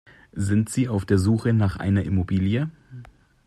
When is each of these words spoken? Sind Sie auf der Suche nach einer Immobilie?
Sind 0.33 0.67
Sie 0.69 0.89
auf 0.89 1.05
der 1.05 1.19
Suche 1.19 1.53
nach 1.53 1.77
einer 1.77 2.01
Immobilie? 2.01 2.71